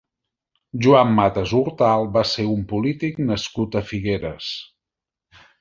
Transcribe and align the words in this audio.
Joan 0.85 1.11
Matas 1.19 1.53
Hortal 1.59 2.09
va 2.17 2.25
ser 2.31 2.47
un 2.55 2.65
polític 2.73 3.23
nascut 3.29 3.81
a 3.83 3.87
Figueres. 3.93 4.53